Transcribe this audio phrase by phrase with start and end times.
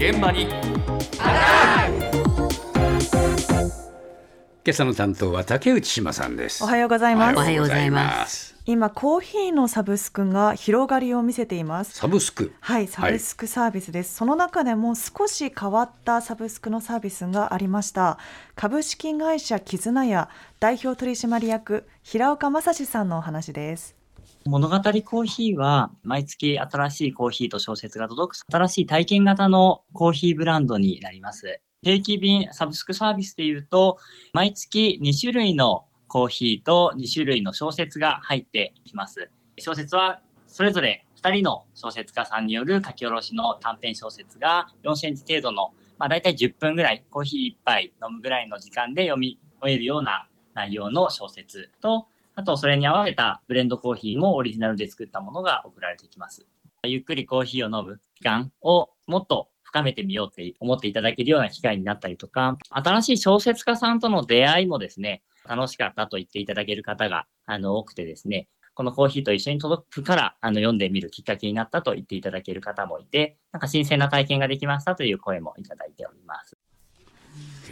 [0.00, 0.46] 現場に。
[4.64, 6.64] 今朝の担当は竹内島さんです。
[6.64, 7.36] おはようございます。
[7.36, 8.56] おはようございます。
[8.64, 11.98] 今コーヒーのサブスクが広がりを見せています。
[11.98, 12.54] サブスク？
[12.60, 12.88] はい。
[12.88, 18.16] サブスクサービスです、その中でも少し変わったサブスクのサービスがありました。
[18.54, 20.30] 株式会社絆屋
[20.60, 23.99] 代表取締役平岡正史さんのお話です
[24.46, 31.60] 物語コーヒーは毎月新しいコーヒーと小説が届く新しい体験型のコーヒーブランドになります。
[31.82, 33.98] 定期便サブスクサービスでいうと、
[34.32, 39.30] 毎月2種類のコーヒーと2種類の小説が入ってきます。
[39.58, 52.06] 小説はそれぞれ2人の小説家さんによる書き下ろしの短編小説が4センチ程度の、まあ大体10分ぐらい、コーヒー1杯飲むぐらいの時間で読み終えるような内容の小説と、
[52.40, 56.46] あと、それに合わせたブレンドコーヒーもオリジナルで作ったものが送られてきます。
[56.84, 76.56] ゆっくりコーヒーを飲む時間をもっと深めてみようって思っていただけるような機会になったりとか、新しい小説家さんとの出会いもですね、楽しかったと言っていただける方があの多くてですね、このコーヒーと一緒に届くからあの読んでみるきっかけになったと言っていただける方もいて、なんか新鮮な体験ができましたという声もいただいております。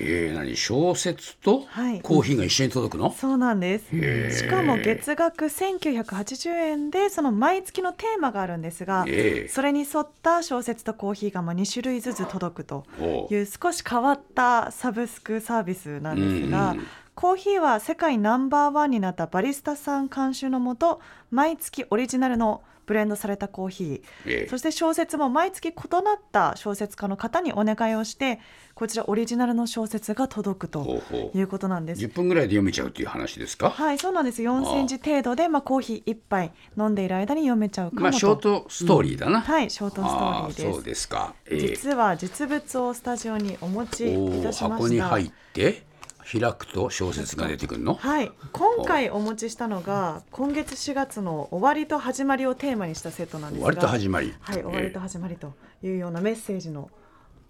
[0.00, 0.56] えー、何？
[0.56, 2.00] 小説とはい。
[2.00, 4.38] コーヒーが一緒に届くの、そうなんです。
[4.38, 9.48] しかも月額1980円でその毎月のテーマがあるんですがええ。
[9.48, 12.86] それに沿った小説とコーヒーがまあ2種類ずつ届くと
[13.30, 16.86] いう少し変わったサブスクサービスなんですが、うんうん。
[17.16, 21.00] コーヒーは世界ナンバーワンになったバリスタさん監修のもと
[21.32, 28.40] 毎月オリジナルのブレンドされたコーヒーええそして小説も毎月異なった小説家の方にお願いをして
[28.74, 32.00] こちらオリジナルの小説が届くとほうほういうことなんです。
[32.00, 34.40] 10分ぐらいで読めちゃうという話ですか、はい、そうなんです。
[34.40, 38.02] 4センチ程度で、まあ、コーヒー一杯飲んでいる間に読めちゃうかもと。
[38.02, 40.72] まあショートストーリーだな、はい、ショートストーリーです。
[40.72, 44.68] そうですか、ええ実は実物をスタジオにお持ちいたしました。
[44.68, 45.87] 箱に入って
[46.30, 47.94] 開くと小説が出てくるの？
[47.94, 54.34] はい、今回お持ちしたのが今月4月の終わりと始まりをテーマにしたセットなんですが、終わりと始まり。
[54.40, 56.90] はい、終わりと始まりというようなメッセージの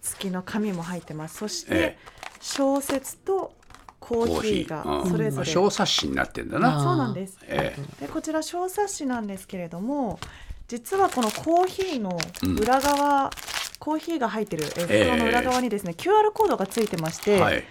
[0.01, 1.37] 付きの紙も入ってます。
[1.37, 1.97] そして、え
[2.39, 3.53] 小説と
[3.99, 7.37] コーヒーがそれぞれ、小冊子になってんだあな、そうなんです。
[7.43, 10.19] えでこちら小冊子なんですけれども
[10.69, 12.17] 実はこのコーヒーの
[12.61, 13.29] 裏側、
[13.79, 17.63] コーヒーが入ってるえ袋の裏側にですね、QR コードがついてまして、えはい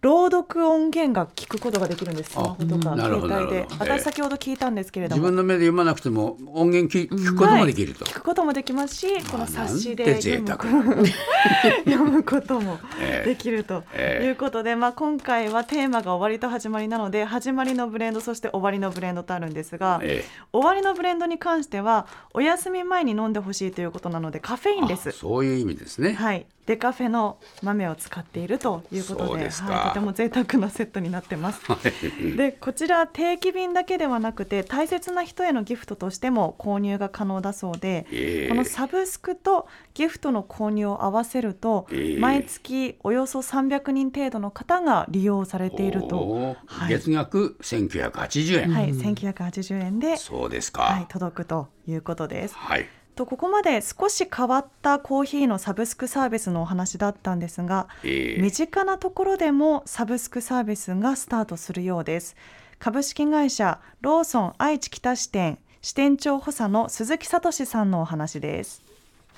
[0.00, 3.66] 朗読音源が聞くことができるんですスマホとか携帯で。
[3.78, 5.22] 私先ほど聞いたんですけれども。
[5.22, 10.58] 自分の目で読まなくても音源聞聞くこともできると、聞くこともできますしこの冊子で読む沢。
[11.84, 13.28] 読むことも ええ。
[13.28, 14.26] できるとええ。
[14.26, 25.08] いうことで、まあ、今回はテーマが終わりと始まりなので始まりのブレンドそして終わりのブレンドとあるんですが、え終わりのブレンドに関してはお休み前に飲んでほしいということなのでカフェインえです。
[25.08, 25.12] あ。
[25.12, 29.26] そういう意味ですね、はい、デカフェの豆を使っているということで。
[29.26, 29.72] そうですか。
[29.72, 31.60] はい、とても贅沢なセットになってます。
[32.36, 38.48] でこちら定期便だけではなくて大切な人へのギフトとしても購入が可能だそうで、ええ。
[38.48, 42.18] このサブスクとギフトの購入を合わせると、ええ。
[42.18, 46.88] 毎月およそ300人程度の方が利用されていると、はい。
[46.90, 50.82] 月額1980円、はい、1980円で、そうですか。
[50.82, 52.54] はい、届くということです。
[52.54, 58.40] はいとここまで少し変わったコーヒーのサブスクサービスのお話だったんですが、ええ。
[58.40, 62.36] 身近なところでもサブスクサービスがスタートするようです。
[62.78, 68.84] 株式会社ローソン愛知北支店支店長補佐の鈴木聡さんのお話です。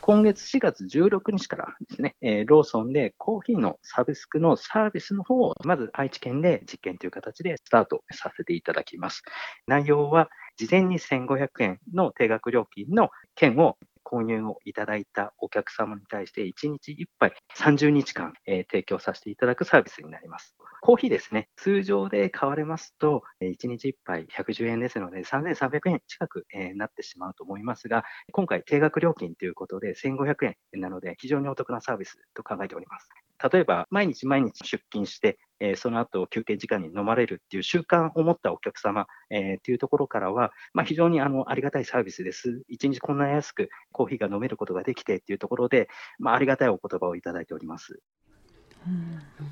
[0.03, 9.23] 今月4月16日からですね、えーローソンでコーヒーのサブスクのサービスの方を、まず愛知県で実験という形でスタートさせていただきます。
[9.67, 20.57] 内容は、事前に1500円の定額料金の券を購入をいただいたお客様に対して1日1杯30日間、えー提供させていただくサービスになります。
[20.81, 33.09] コーヒーですね、通常で買われますと、え1日1杯110円ですので3300円近く、えーなってしまうと思いますが、今回定額料金ということで1500円なので非常にお得なサービスと考えております。
[33.53, 42.63] 例えば毎日毎日出勤して、えーその後休憩時間に飲まれるっていう習慣を持ったお客様、えーっていうところからは、まあ、非常にあのありがたいサービスです。
[42.69, 48.01] 一日こんな安くコーヒーが飲めることができてっていうところで、まあ、ありがたいお言葉をいただいております。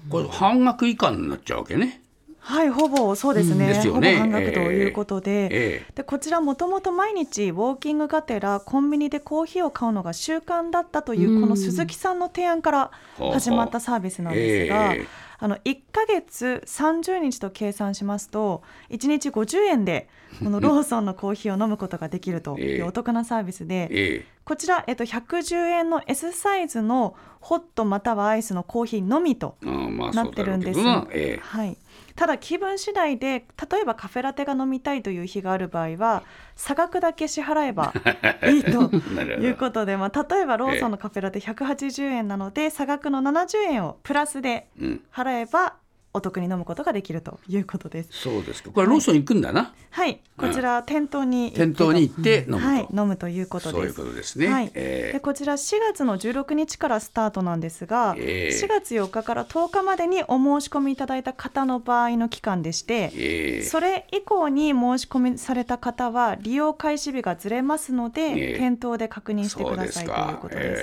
[0.08, 2.02] これ半額以下になっちゃうわけね。
[2.40, 4.12] はいほぼそうですね,、ですよね。
[4.12, 5.48] ほぼ半額ということで、え
[5.90, 20.08] えでこちらもともと毎日ウォーキングがてらコンビニでコーヒーを買うのが習慣だったというこの鈴木さんの提案から始まったサービスなんですが、ええあの1ヶ月30日と計算しますと1日50円で
[20.42, 22.76] このローソンのコーヒーを飲むことができるとええ。
[22.76, 30.24] いうお得なサービスで、えこちら、えっと、110円の S サイズのホットまたはアイスのコーヒーのみとうんまあな。
[30.24, 30.82] ってるんです。
[30.82, 31.40] どなええ。
[31.44, 31.76] はい、
[32.16, 36.22] ただ気分次第で例えばカフェラテが飲みたいという日がある場合は
[36.56, 37.92] 差額だけ支払えば
[38.48, 38.90] いいと
[39.38, 45.02] いうことで、まあ、例えばローソンのカフェラテ180円なので差額の70円をプラスでうん。
[45.12, 45.74] 払えば
[46.14, 48.08] お得に飲むことができるということです。
[48.12, 48.70] そうですか。
[48.70, 54.00] これローソン行くんだな、はい、こちら店頭に店頭に行って飲むと、はい、飲むということそういうです。
[54.00, 54.70] ことですね、はい。
[54.74, 70.82] えでこちら4月の16日からスタートなんですが、ええ4月4日から10日までにお申し込みいただいた方の場合の期間でして、ええそれ以降に申し込みされた方は利用開始日がずれますので、ええ店頭で確認してくださいということです。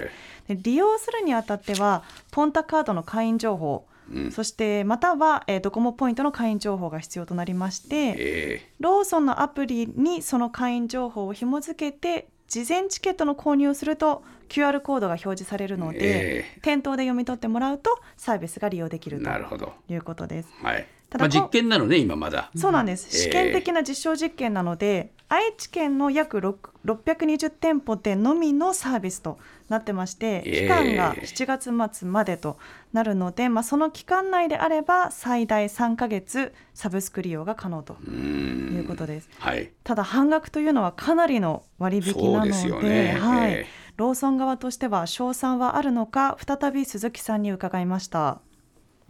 [0.50, 4.31] えで利用するにあたってはポンタカードの会員情報、うん。
[4.31, 8.72] そしてまたは、えードコモポイントの会員情報が必要となりまして、ええ。
[8.80, 19.30] ローソンのアプリにその会員情報を紐付けて事前チケットの購入をすると QR コードが表示されるので、え店頭で読み取ってもらうとサービスが利用できると
[19.90, 20.50] いうことです。
[20.62, 22.51] はいただまあ、実験なのね今まだ。
[22.57, 23.23] そうなんです、ええ。
[23.23, 29.39] 試験的な実証実験なので、愛知県の約6 620店舗でのみのサービスと
[29.69, 30.51] なってまして、ええ。
[30.63, 32.57] 期間が7月末までと
[32.91, 39.29] なるので、まあ、その期間内であれば最大3ヶ月サブスク利用が可能ということです。
[39.39, 39.71] はい。
[39.85, 43.13] ただ半額というのはかなりの割引なのでね。
[43.13, 43.51] はい。
[43.51, 43.65] え
[43.97, 48.41] ローソン側としては賞賛はあるのか再び鈴木さんに伺いました。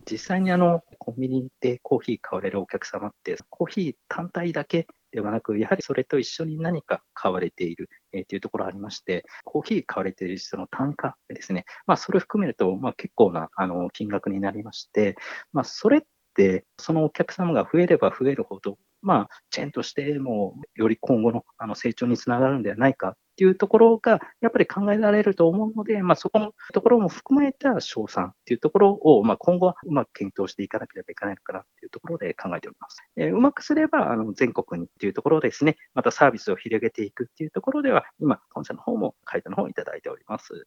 [0.09, 15.15] 実際にあのコンビニでコーヒー買われるお客様って、コーヒー単体だけではなく、やはりそれと一緒に何か買われている、えーというところありまして、コーヒー買われている実の単価ですね、まあ、それを含めると、まあ、結構なあの金額になりまして、
[15.53, 16.01] まあ、それっ
[16.35, 32.97] て、そのお客様が増えれば増えるほど、まあ、チェーンとしてもより今後のあの成長につながるんではないかっていうところが、やっぱり考えられると思うので、まあ、そこのところも含めた賞賛っていうところを、まあ、今後はうまく検討していかなければいけないのかなっていうところで考えております。
[33.17, 40.65] えーうまくすれば、あの全国にっていうところですね、またサービスを広げていくっていうところでは、今、本社の方も回答の方をいただいております。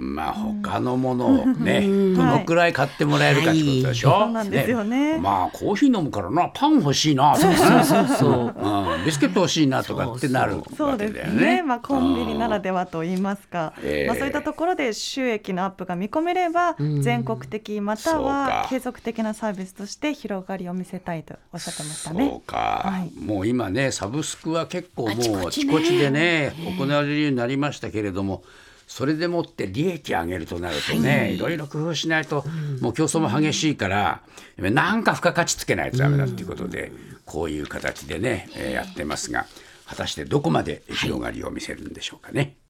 [0.00, 2.14] まあ他のものをね、うん。
[2.14, 5.18] どのくらい買ってもらえるかってことでしょ、そうなんですよね。
[5.18, 7.84] まあコーヒー飲むからなパン欲しいなとか。
[7.84, 8.54] そうそうそう。
[8.56, 9.02] う。
[9.02, 11.56] ん、ビスケット欲しいなとかってなるわそうですね。
[11.56, 14.06] ね、まあ、コンビニならではと言いますか、ええ。
[14.06, 17.02] まあ、そういったところで収益のアップが見込めれば、うん。
[17.02, 18.66] 全国的またそうはか。
[18.70, 22.40] 継続的なサービスとして広がりを見せたいとおっしゃってましたそうね。
[22.46, 23.20] か、はい。
[23.20, 28.42] もう今ねサブスクは結構もうあちこちでね行われるようになりましたけれども
[28.90, 32.44] それでもって利益上げるとなるとね、い、ろいろ工夫しないと、
[32.80, 34.20] もう競争も激しいから
[34.58, 36.90] なんか付加価値つけないとダメだっていうことで、
[37.24, 39.46] こういう形でね、えーやってますが
[39.86, 42.56] 果たしてどこまで広がりを見せるんでしょうかね。